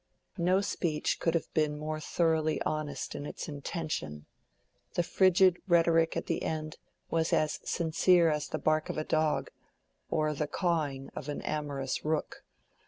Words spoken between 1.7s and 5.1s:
more thoroughly honest in its intention: the